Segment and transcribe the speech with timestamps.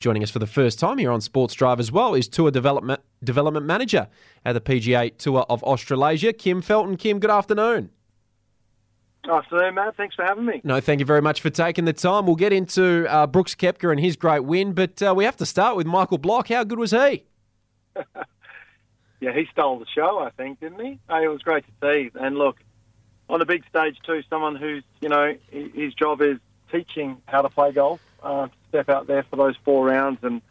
[0.00, 3.00] Joining us for the first time here on Sports Drive as well is Tour Development
[3.24, 4.06] Development Manager
[4.44, 6.96] at the PGA Tour of Australasia, Kim Felton.
[6.96, 7.90] Kim, good afternoon.
[9.28, 9.96] Afternoon, Matt.
[9.96, 10.60] Thanks for having me.
[10.62, 12.26] No, thank you very much for taking the time.
[12.26, 15.46] We'll get into uh, Brooks Koepka and his great win, but uh, we have to
[15.46, 16.46] start with Michael Block.
[16.46, 17.24] How good was he?
[19.20, 21.00] yeah, he stole the show, I think, didn't he?
[21.10, 22.10] Hey, it was great to see.
[22.14, 22.58] And look,
[23.28, 26.38] on a big stage too, someone who's you know his job is
[26.70, 28.00] teaching how to play golf.
[28.22, 30.42] Uh, step out there for those four rounds and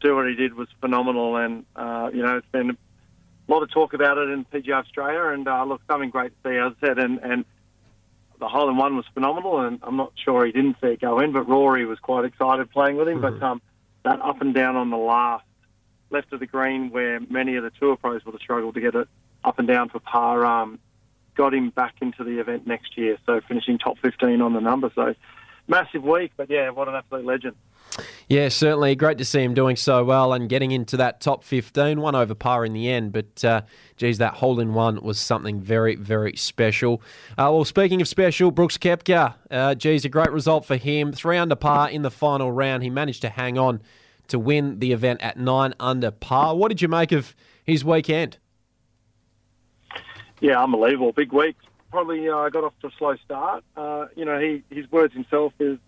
[0.00, 1.36] do what he did was phenomenal.
[1.36, 5.32] And uh, you know, it's been a lot of talk about it in PGA Australia,
[5.32, 6.98] and uh, look, something great to see, as I said.
[6.98, 7.44] And, and
[8.38, 11.20] the hole in one was phenomenal, and I'm not sure he didn't see it go
[11.20, 13.20] in, but Rory was quite excited playing with him.
[13.20, 13.38] Mm-hmm.
[13.38, 13.62] But um,
[14.04, 15.44] that up and down on the last
[16.10, 18.94] left of the green, where many of the tour pros would have struggled to get
[18.94, 19.08] it
[19.44, 20.78] up and down for par, um,
[21.36, 23.18] got him back into the event next year.
[23.26, 24.90] So finishing top 15 on the number.
[24.94, 25.14] So
[25.68, 27.56] massive week, but yeah, what an absolute legend.
[28.28, 28.94] Yeah, certainly.
[28.96, 32.00] Great to see him doing so well and getting into that top 15.
[32.00, 33.62] One over par in the end, but uh,
[33.96, 37.00] geez, that hole in one was something very, very special.
[37.32, 41.12] Uh, well, speaking of special, Brooks Koepka, uh, geez, a great result for him.
[41.12, 42.82] Three under par in the final round.
[42.82, 43.80] He managed to hang on
[44.28, 46.56] to win the event at nine under par.
[46.56, 47.34] What did you make of
[47.64, 48.38] his weekend?
[50.40, 51.12] Yeah, unbelievable.
[51.12, 51.56] Big week.
[51.90, 53.64] Probably uh, I got off to a slow start.
[53.76, 55.78] Uh, you know, he his words himself is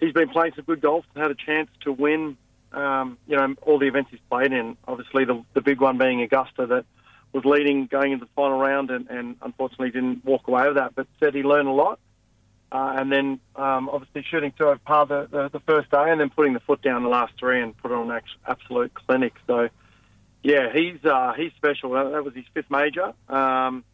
[0.00, 2.36] he's been playing some good golf had a chance to win.
[2.72, 4.76] Um, you know, all the events he's played in.
[4.86, 6.84] Obviously, the the big one being Augusta that
[7.32, 10.94] was leading going into the final round, and, and unfortunately didn't walk away with that.
[10.94, 11.98] But said he learned a lot.
[12.70, 16.20] Uh, and then um, obviously shooting two over par the, the, the, first day, and
[16.20, 19.32] then putting the foot down the last three and put on an absolute clinic.
[19.46, 19.70] So,
[20.42, 21.92] yeah, he's uh, he's special.
[21.92, 23.14] That was his fifth major.
[23.26, 23.84] Um,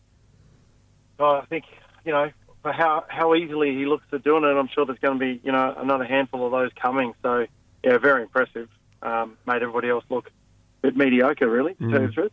[1.20, 1.66] I think
[2.04, 2.32] you know
[2.64, 5.38] for how how easily he looks at doing it, I'm sure there's going to be
[5.44, 7.12] you know another handful of those coming.
[7.22, 7.46] So,
[7.84, 8.70] yeah, very impressive.
[9.02, 11.92] Um, made everybody else look a bit mediocre, really, to mm.
[11.92, 12.32] tell the truth.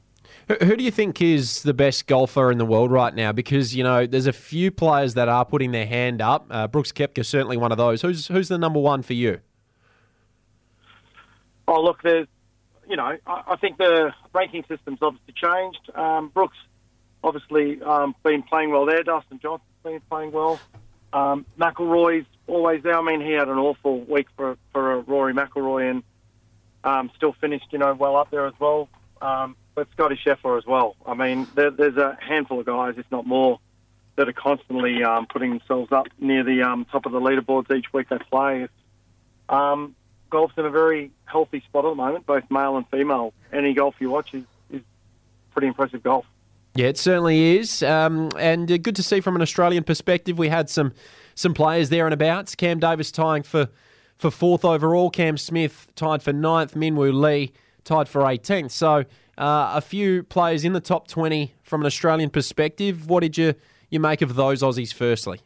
[0.64, 3.34] Who do you think is the best golfer in the world right now?
[3.34, 6.48] Because you know, there's a few players that are putting their hand up.
[6.50, 8.02] Uh, Brooks Koepka certainly one of those.
[8.02, 9.42] Who's who's the number one for you?
[11.68, 12.28] Oh, look, there's,
[12.90, 15.92] you know, I, I think the ranking system's obviously changed.
[15.94, 16.58] Um, Brooks
[17.22, 19.04] obviously um, been playing well there.
[19.04, 20.60] Dustin Johnson's been playing well.
[21.14, 22.98] Um, McIlroy's always there.
[22.98, 26.04] I mean, he had an awful week for for Rory McIlroy and
[26.84, 28.90] um, still finished, you know, well up there as well.
[29.22, 30.96] Um, but Scotty Scheffler as well.
[31.06, 33.60] I mean, there, there's a handful of guys, if not more,
[34.16, 37.92] that are constantly um, putting themselves up near the um, top of the leaderboards each
[37.94, 38.68] week they play.
[39.48, 39.96] Um,
[40.30, 43.34] golf's in a very healthy spot at the moment, both male and female.
[43.54, 44.82] Any golf you watch is, is
[45.52, 46.26] pretty impressive golf.
[46.74, 50.38] Yeah, it certainly is, um, and uh, good to see from an Australian perspective.
[50.38, 50.94] We had some
[51.36, 52.56] some players there and abouts.
[52.56, 53.68] Cam Davis tying for
[54.18, 55.10] for fourth overall.
[55.10, 56.76] Cam Smith tied for ninth.
[56.76, 57.52] Minwoo Lee
[57.84, 58.72] tied for 18th.
[58.72, 59.04] So
[59.38, 63.10] uh, a few players in the top 20 from an Australian perspective.
[63.10, 63.56] What did you,
[63.90, 65.42] you make of those Aussies, firstly?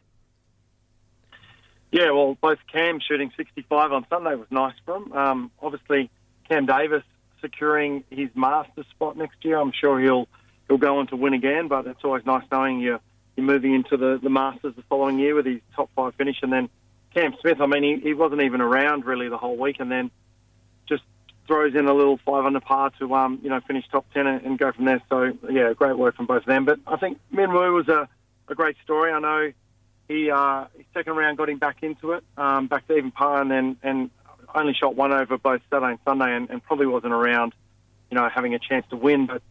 [1.90, 5.12] Yeah, well, both Cam shooting 65 on Sunday was nice for him.
[5.12, 6.10] Um, obviously,
[6.48, 7.04] Cam Davis
[7.40, 9.58] securing his master spot next year.
[9.58, 10.28] I'm sure he'll
[10.68, 13.00] he'll go on to win again, but it's always nice knowing you're,
[13.36, 16.36] you're moving into the, the Masters the following year with his top five finish.
[16.42, 16.68] And then
[17.14, 20.10] Cam Smith, I mean, he, he wasn't even around really the whole week, and then
[20.88, 21.02] just
[21.46, 24.44] throws in a little five under par to um, you know finish top ten and,
[24.44, 25.00] and, go from there.
[25.08, 26.64] So yeah, great work from both of them.
[26.64, 28.08] But I think Min Woo was a,
[28.48, 29.12] a great story.
[29.12, 29.52] I know
[30.08, 33.40] he uh, his second round got him back into it, um, back to even par,
[33.40, 34.10] and then and
[34.54, 37.54] only shot one over both Saturday and Sunday, and, and probably wasn't around,
[38.10, 39.26] you know, having a chance to win.
[39.26, 39.42] But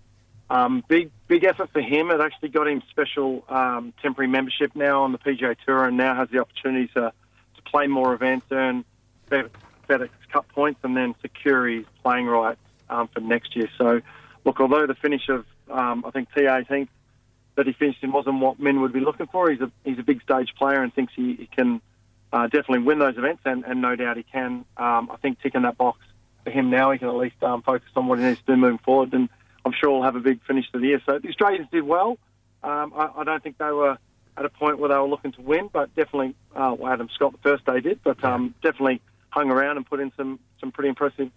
[0.50, 2.12] um, big big effort for him.
[2.12, 6.16] It actually got him special um, temporary membership now on the PGA Tour, and now
[6.16, 7.12] has the opportunity to
[7.56, 8.86] to play more events, earn
[9.30, 13.70] FedEx Cup points and then secure his playing rights um, for next year.
[13.78, 14.02] So,
[14.44, 16.88] look, although the finish of um, I think T18
[17.56, 20.04] that he finished in wasn't what Min would be looking for, he's a he's a
[20.04, 21.82] big stage player and thinks he, he can
[22.32, 24.66] uh, definitely win those events, and, and no doubt he can.
[24.78, 26.00] Um, I think ticking that box
[26.44, 28.58] for him now, he can at least um, focus on what he needs to do
[28.58, 29.30] moving forward, and
[29.66, 31.02] I'm sure he'll have a big finish to the year.
[31.06, 32.18] So the Australians did well.
[32.64, 33.98] Um, I, I don't think they were
[34.38, 37.32] at a point where they were looking to win, but definitely, uh, well, Adam Scott
[37.32, 40.90] the first day did, but um, definitely hung around and put in some some pretty
[40.90, 41.30] impressive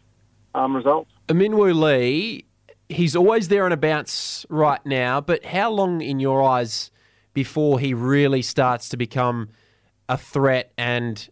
[0.55, 1.11] um, results.
[1.29, 2.45] Minwoo Lee,
[2.89, 6.91] he's always there and abouts right now, but how long in your eyes
[7.35, 9.49] before he really starts to become
[10.09, 11.29] a threat and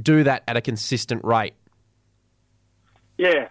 [0.00, 1.54] do that at a consistent rate?
[3.18, 3.48] Yeah,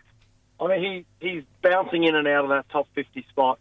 [0.62, 3.60] I mean he he's bouncing in and out of that top fifty spot,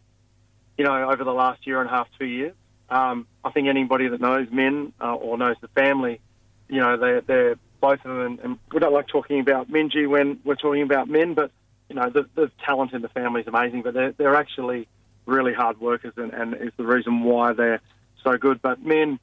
[0.77, 2.55] you know, over the last year and a half, two years.
[2.91, 6.21] Um, I think anybody that knows Min uh, or knows the family,
[6.69, 8.21] you know, they're, they're both of them.
[8.21, 11.51] And, and we don't like talking about Minjee when we're talking about Min, but
[11.89, 13.83] you know the, the talent in the family is amazing.
[13.83, 14.89] But they're they're actually
[15.27, 17.81] really hard workers, and, and is the reason why they're
[18.23, 18.61] so good.
[18.61, 19.19] But Min,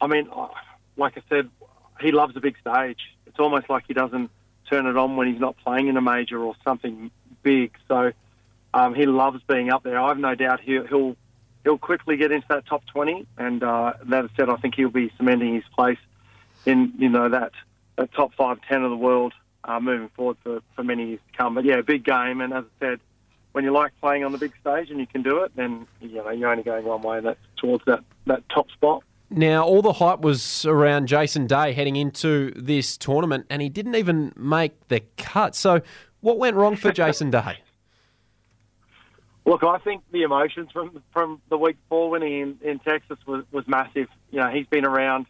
[0.00, 0.28] I mean,
[0.96, 1.50] like I said,
[2.00, 2.98] he loves the big stage.
[3.26, 4.30] It's almost like he doesn't
[4.70, 7.10] turn it on when he's not playing in a major or something
[7.42, 7.72] big.
[7.88, 8.12] So
[8.72, 10.00] um, he loves being up there.
[10.00, 11.16] I've no doubt he'll, he'll
[11.64, 13.26] he'll quickly get into that top twenty.
[13.36, 15.98] And uh, that said, I think he'll be cementing his place
[16.64, 17.52] in you know that,
[17.96, 19.34] that top five ten of the world
[19.64, 21.54] uh, moving forward for, for many years to come.
[21.54, 22.40] But yeah, big game.
[22.40, 23.00] And as I said,
[23.52, 26.16] when you like playing on the big stage and you can do it, then you
[26.16, 29.02] know you're only going one way, and that's towards that that top spot.
[29.30, 33.94] Now, all the hype was around Jason Day heading into this tournament, and he didn't
[33.94, 35.54] even make the cut.
[35.54, 35.82] So,
[36.20, 37.58] what went wrong for Jason Day?
[39.46, 43.44] Look, I think the emotions from from the week before winning in, in Texas was,
[43.52, 44.08] was massive.
[44.30, 45.26] You know, he's been around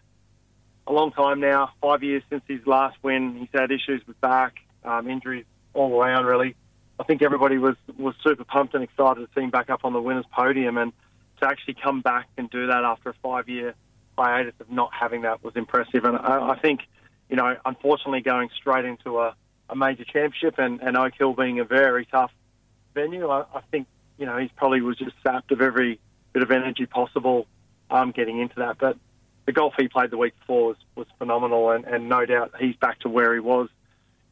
[0.87, 3.37] a long time now, five years since his last win.
[3.37, 5.44] He's had issues with back, um, injuries
[5.75, 6.56] all around, really.
[6.99, 9.93] I think everybody was, was super pumped and excited to see him back up on
[9.93, 10.76] the winners' podium.
[10.76, 10.93] And
[11.41, 13.75] to actually come back and do that after a five year
[14.16, 16.04] hiatus of not having that was impressive.
[16.04, 16.80] And I, I think,
[17.28, 19.34] you know, unfortunately going straight into a,
[19.68, 22.32] a major championship and, and Oak Hill being a very tough
[22.94, 23.86] venue, I, I think,
[24.18, 25.98] you know, he probably was just sapped of every
[26.32, 27.46] bit of energy possible
[27.90, 28.78] um, getting into that.
[28.78, 28.96] But
[29.46, 32.76] the golf he played the week before was, was phenomenal, and, and no doubt he's
[32.76, 33.68] back to where he was,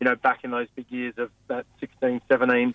[0.00, 2.75] you know, back in those big years of that 16, 17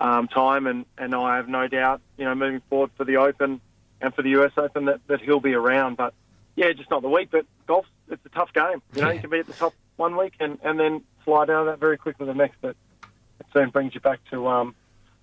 [0.00, 0.66] um, time.
[0.66, 3.60] And, and I have no doubt, you know, moving forward for the Open
[4.00, 5.96] and for the US Open that, that he'll be around.
[5.96, 6.14] But
[6.56, 7.28] yeah, just not the week.
[7.30, 8.82] But golf, it's a tough game.
[8.94, 11.60] You know, you can be at the top one week and, and then slide out
[11.60, 12.56] of that very quickly the next.
[12.60, 12.76] But
[13.40, 14.74] it soon brings you back to um,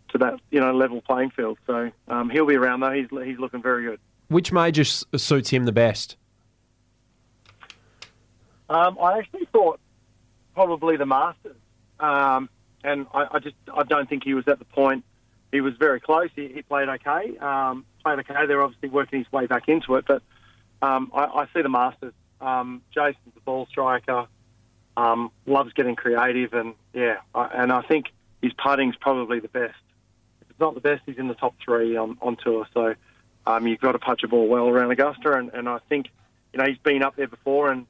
[0.09, 1.57] to that you know level playing field.
[1.67, 2.91] So um, he'll be around though.
[2.91, 3.99] He's he's looking very good.
[4.29, 6.15] Which major suits him the best?
[8.69, 9.79] Um, I actually thought
[10.55, 11.57] probably the Masters,
[11.99, 12.49] um,
[12.83, 15.03] and I, I, just I don't think he was at the point.
[15.51, 16.29] He was very close.
[16.35, 17.37] He, he played okay.
[17.37, 18.47] Um, played okay.
[18.47, 20.23] They're obviously working his way back into it, but
[20.83, 22.13] um, I, I, see the Masters.
[22.41, 24.27] Um, Jason's a ball striker.
[24.97, 28.07] Um, loves getting creative, and yeah, I, and I think
[28.41, 29.79] his putting's probably the best.
[30.41, 32.67] If it's not the best, he's in the top three on, on tour.
[32.73, 32.95] So
[33.47, 36.07] um, you've got to punch a ball well around Augusta, and, and I think
[36.51, 37.87] you know he's been up there before and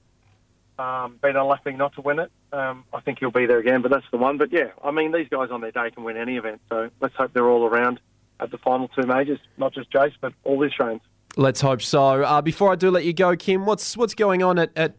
[0.78, 2.31] um, been unlucky not to win it.
[2.54, 4.38] Um, I think he'll be there again, but that's the one.
[4.38, 7.16] But yeah, I mean these guys on their day can win any event, so let's
[7.16, 8.00] hope they're all around
[8.40, 11.01] at the final two majors, not just Jace, but all the Australians.
[11.35, 12.24] Let's hope so.
[12.24, 14.95] Uh, before I do let you go, Kim, what's what's going on at, at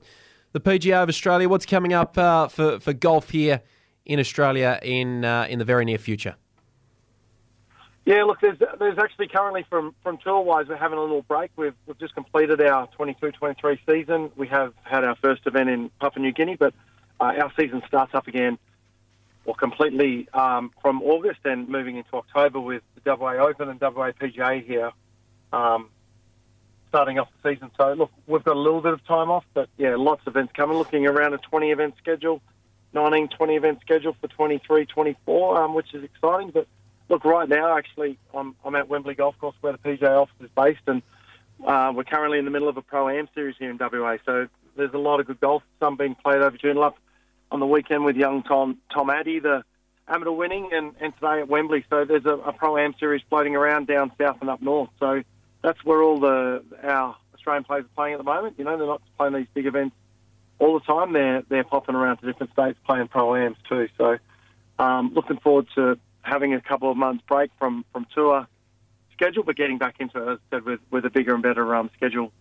[0.52, 1.48] the PGA of Australia?
[1.48, 3.62] What's coming up uh, for for golf here
[4.04, 6.34] in Australia in uh, in the very near future?
[8.04, 11.50] Yeah, look, there's there's actually currently from from tour wise, we're having a little break.
[11.56, 14.30] We've we've just completed our 22-23 season.
[14.36, 16.74] We have had our first event in Papua New Guinea, but
[17.20, 18.58] uh, our season starts up again,
[19.46, 24.10] or completely um, from August and moving into October with the WA Open and WA
[24.10, 24.90] PGA here,
[25.54, 25.88] um,
[26.94, 27.70] starting off the season.
[27.76, 30.52] So look, we've got a little bit of time off, but yeah, lots of events
[30.56, 30.76] coming.
[30.78, 32.40] Looking around a 20 event schedule,
[32.92, 36.66] 19, 20 event schedule for 23, 24, um, which is exciting, but
[37.08, 40.48] Look, right now, actually, I'm, I'm at Wembley Golf Course where the PGA office is
[40.56, 41.02] based, and
[41.66, 44.16] uh, we're currently in the middle of a Pro Am series here in WA.
[44.24, 46.94] So there's a lot of good golf, some being played over Joondalup
[47.50, 49.64] on the weekend with young Tom Tom Addy, the
[50.08, 51.84] amateur winning, and, and today at Wembley.
[51.90, 54.90] So there's a, a Pro Am series floating around down south and up north.
[54.98, 55.22] So
[55.64, 58.56] that's where all the our Australian players are playing at the moment.
[58.58, 59.96] You know, they're not playing these big events
[60.58, 61.12] all the time.
[61.12, 63.88] They're they're popping around to different states playing Pro Ams too.
[63.98, 64.18] So
[64.78, 68.46] um, looking forward to having a couple of months break from, from tour
[69.12, 71.74] schedule, but getting back into it, as I said, with, with a bigger and better
[71.74, 72.32] um, schedule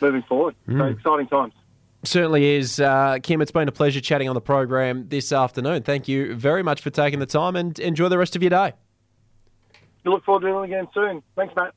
[0.00, 0.54] moving forward.
[0.68, 0.78] Mm.
[0.78, 1.54] So exciting times.
[2.04, 2.78] Certainly is.
[2.78, 5.82] Uh, Kim, it's been a pleasure chatting on the program this afternoon.
[5.82, 8.72] Thank you very much for taking the time and enjoy the rest of your day.
[10.04, 11.22] We look forward to doing it again soon.
[11.34, 11.74] Thanks, Matt.